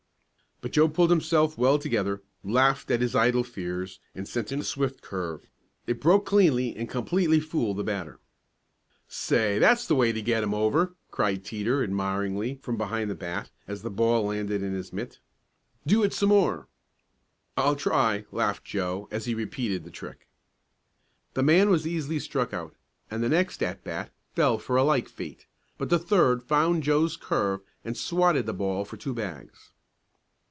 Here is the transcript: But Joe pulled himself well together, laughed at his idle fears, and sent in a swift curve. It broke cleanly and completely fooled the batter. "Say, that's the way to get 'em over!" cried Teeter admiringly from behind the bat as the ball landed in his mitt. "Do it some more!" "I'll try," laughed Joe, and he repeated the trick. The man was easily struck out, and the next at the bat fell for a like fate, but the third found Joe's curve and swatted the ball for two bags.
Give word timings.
But 0.63 0.73
Joe 0.73 0.87
pulled 0.87 1.09
himself 1.09 1.57
well 1.57 1.79
together, 1.79 2.21
laughed 2.43 2.91
at 2.91 3.01
his 3.01 3.15
idle 3.15 3.43
fears, 3.43 3.99
and 4.13 4.27
sent 4.27 4.51
in 4.51 4.59
a 4.59 4.63
swift 4.63 5.01
curve. 5.01 5.47
It 5.87 5.99
broke 5.99 6.27
cleanly 6.27 6.75
and 6.75 6.87
completely 6.87 7.39
fooled 7.39 7.77
the 7.77 7.83
batter. 7.83 8.19
"Say, 9.07 9.57
that's 9.57 9.87
the 9.87 9.95
way 9.95 10.11
to 10.11 10.21
get 10.21 10.43
'em 10.43 10.53
over!" 10.53 10.93
cried 11.09 11.43
Teeter 11.43 11.81
admiringly 11.83 12.59
from 12.61 12.77
behind 12.77 13.09
the 13.09 13.15
bat 13.15 13.49
as 13.67 13.81
the 13.81 13.89
ball 13.89 14.27
landed 14.27 14.61
in 14.61 14.71
his 14.71 14.93
mitt. 14.93 15.17
"Do 15.87 16.03
it 16.03 16.13
some 16.13 16.29
more!" 16.29 16.67
"I'll 17.57 17.75
try," 17.75 18.25
laughed 18.31 18.63
Joe, 18.63 19.07
and 19.09 19.23
he 19.23 19.33
repeated 19.33 19.83
the 19.83 19.89
trick. 19.89 20.27
The 21.33 21.41
man 21.41 21.71
was 21.71 21.87
easily 21.87 22.19
struck 22.19 22.53
out, 22.53 22.75
and 23.09 23.23
the 23.23 23.29
next 23.29 23.63
at 23.63 23.81
the 23.81 23.89
bat 23.89 24.11
fell 24.35 24.59
for 24.59 24.75
a 24.77 24.83
like 24.83 25.09
fate, 25.09 25.47
but 25.79 25.89
the 25.89 25.97
third 25.97 26.43
found 26.43 26.83
Joe's 26.83 27.17
curve 27.17 27.61
and 27.83 27.97
swatted 27.97 28.45
the 28.45 28.53
ball 28.53 28.85
for 28.85 28.95
two 28.95 29.15
bags. 29.15 29.71